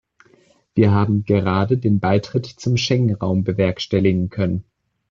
[0.73, 4.63] Wir haben gerade den Beitritt zum Schengen-Raum bewerkstelligen können.